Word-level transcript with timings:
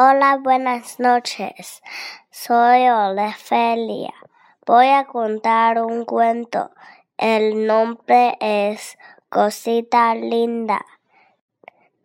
Hola, 0.00 0.38
buenas 0.40 1.00
noches. 1.00 1.82
Soy 2.30 2.88
Olefelia. 2.88 4.14
Voy 4.64 4.86
a 4.86 5.06
contar 5.06 5.82
un 5.82 6.04
cuento. 6.04 6.70
El 7.16 7.66
nombre 7.66 8.36
es 8.38 8.96
Cosita 9.28 10.14
Linda 10.14 10.86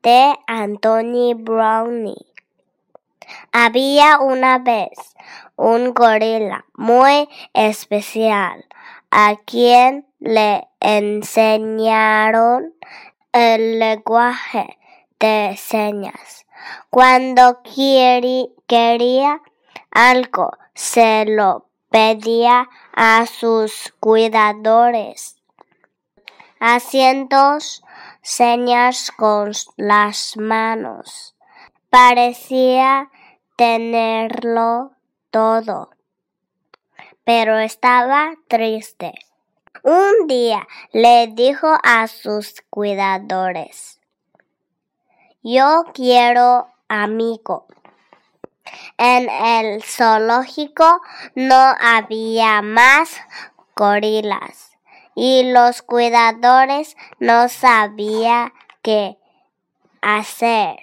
de 0.02 0.34
Anthony 0.48 1.36
Brownie. 1.36 2.26
Había 3.52 4.18
una 4.18 4.58
vez 4.58 5.14
un 5.56 5.94
gorila 5.94 6.66
muy 6.74 7.30
especial 7.54 8.66
a 9.12 9.36
quien 9.46 10.08
le 10.20 10.68
enseñaron 10.80 12.74
el 13.34 13.78
lenguaje 13.78 14.80
de 15.20 15.56
señas. 15.58 16.43
Cuando 16.90 17.62
quería 17.64 19.42
algo, 19.92 20.52
se 20.74 21.26
lo 21.26 21.68
pedía 21.90 22.70
a 22.94 23.26
sus 23.26 23.94
cuidadores, 24.00 25.38
haciendo 26.60 27.58
señas 28.22 29.12
con 29.12 29.52
las 29.78 30.38
manos. 30.38 31.36
Parecía 31.90 33.12
tenerlo 33.56 34.94
todo, 35.30 35.92
pero 37.24 37.60
estaba 37.60 38.34
triste. 38.48 39.14
Un 39.84 40.28
día 40.28 40.68
le 40.94 41.28
dijo 41.28 41.68
a 41.84 42.08
sus 42.08 42.64
cuidadores, 42.70 44.00
yo 45.44 45.84
quiero 45.94 46.68
amigo. 46.88 47.68
En 48.98 49.30
el 49.30 49.84
zoológico 49.84 51.02
no 51.36 51.76
había 51.80 52.62
más 52.62 53.18
gorilas 53.76 54.78
y 55.16 55.52
los 55.52 55.82
cuidadores 55.82 56.96
no 57.20 57.50
sabían 57.50 58.54
qué 58.82 59.18
hacer. 60.02 60.78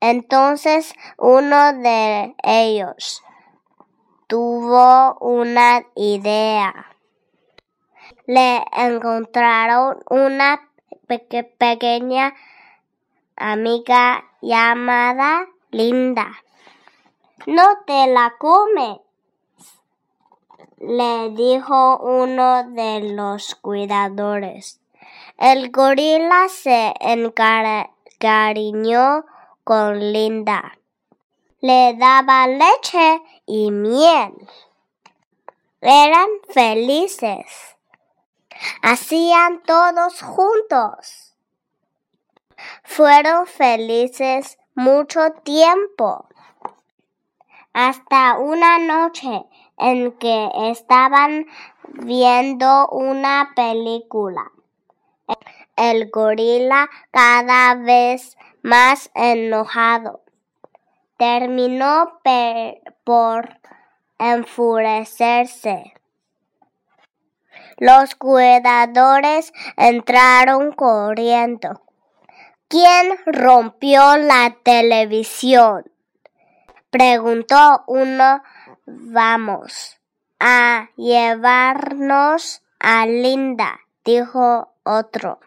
Entonces 0.00 0.94
uno 1.18 1.72
de 1.74 2.34
ellos 2.42 3.22
tuvo 4.26 5.18
una 5.20 5.84
idea. 5.94 6.86
Le 8.26 8.64
encontraron 8.72 9.98
una 10.08 10.69
pequeña 11.18 12.34
amiga 13.36 14.24
llamada 14.40 15.46
Linda. 15.70 16.42
No 17.46 17.64
te 17.86 18.06
la 18.06 18.34
comes, 18.38 18.98
le 20.78 21.30
dijo 21.30 21.98
uno 21.98 22.64
de 22.70 23.14
los 23.14 23.54
cuidadores. 23.54 24.80
El 25.38 25.70
gorila 25.70 26.48
se 26.48 26.94
encariñó 27.00 29.24
con 29.64 30.12
Linda. 30.12 30.78
Le 31.60 31.94
daba 31.98 32.46
leche 32.46 33.22
y 33.46 33.70
miel. 33.70 34.32
Eran 35.80 36.28
felices. 36.48 37.76
Hacían 38.82 39.62
todos 39.62 40.22
juntos. 40.22 41.34
Fueron 42.84 43.46
felices 43.46 44.58
mucho 44.74 45.30
tiempo. 45.44 46.28
Hasta 47.72 48.38
una 48.38 48.78
noche 48.78 49.44
en 49.78 50.12
que 50.18 50.50
estaban 50.70 51.46
viendo 51.88 52.88
una 52.88 53.52
película. 53.54 54.50
El 55.76 56.10
gorila 56.10 56.90
cada 57.10 57.74
vez 57.76 58.36
más 58.62 59.10
enojado 59.14 60.22
terminó 61.16 62.20
por 63.04 63.60
enfurecerse. 64.18 65.94
Los 67.80 68.14
cuidadores 68.14 69.54
entraron 69.78 70.72
corriendo. 70.72 71.80
¿Quién 72.68 73.16
rompió 73.24 74.18
la 74.18 74.54
televisión? 74.62 75.90
Preguntó 76.90 77.82
uno. 77.86 78.42
Vamos 78.84 79.98
a 80.38 80.90
llevarnos 80.96 82.62
a 82.78 83.06
Linda, 83.06 83.80
dijo 84.04 84.74
otro. 84.82 85.40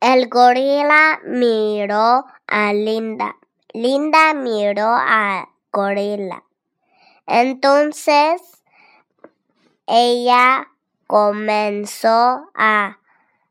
El 0.00 0.30
gorila 0.30 1.20
miró 1.26 2.24
a 2.46 2.72
Linda. 2.72 3.36
Linda 3.74 4.32
miró 4.32 4.88
a 4.88 5.50
gorila. 5.70 6.44
Entonces 7.26 8.40
ella 9.86 10.70
comenzó 11.14 12.50
a 12.56 12.98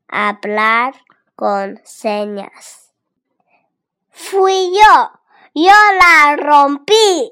hablar 0.10 0.96
con 1.34 1.80
señas. 1.86 2.92
Fui 4.10 4.74
yo, 4.74 5.12
yo 5.56 5.72
la 5.72 6.36
rompí. 6.36 7.32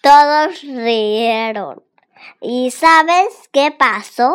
Todos 0.00 0.62
rieron. 0.62 1.82
¿Y 2.40 2.70
sabes 2.70 3.48
qué 3.50 3.72
pasó? 3.72 4.32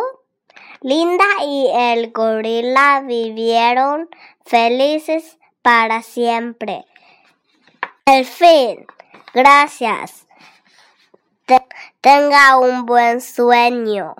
Linda 0.82 1.24
y 1.46 1.70
el 1.74 2.12
gorila 2.12 3.04
vivieron 3.06 4.10
felices 4.46 5.38
para 5.62 6.02
siempre. 6.02 6.84
El 8.06 8.26
fin. 8.26 8.86
Gracias. 9.34 10.27
Tenga 12.08 12.58
un 12.58 12.86
buen 12.86 13.20
sueño. 13.20 14.16